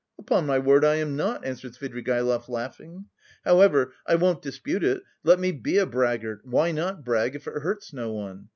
[0.17, 3.05] "Upon my word, I am not," answered Svidrigaïlov laughing.
[3.45, 7.61] "However, I won't dispute it, let me be a braggart, why not brag, if it
[7.61, 8.49] hurts no one?